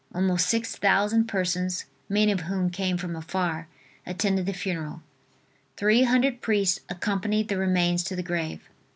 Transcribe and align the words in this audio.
Almost 0.15 0.49
six 0.49 0.75
thousand 0.75 1.25
persons, 1.27 1.85
many 2.09 2.31
of 2.31 2.39
whom 2.39 2.71
came 2.71 2.97
from 2.97 3.15
afar, 3.15 3.67
attended 4.03 4.47
the 4.47 4.51
funeral. 4.51 5.03
Three 5.77 6.05
hundred 6.05 6.41
priests 6.41 6.79
accompanied 6.89 7.49
the 7.49 7.57
remains 7.59 8.03
to 8.05 8.15
the 8.15 8.23
grave. 8.23 8.67